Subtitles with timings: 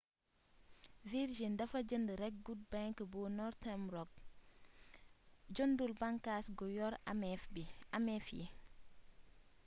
[1.09, 4.11] virgin dafa jënd rekk good bank bu northern rock
[5.59, 6.93] jëndul bànkaas gu yor
[7.95, 8.45] ameef yi